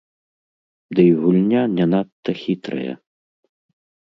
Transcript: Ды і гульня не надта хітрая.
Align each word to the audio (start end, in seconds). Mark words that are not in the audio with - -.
Ды 0.99 1.03
і 1.09 1.11
гульня 1.25 1.63
не 1.75 1.85
надта 1.93 2.31
хітрая. 2.41 2.93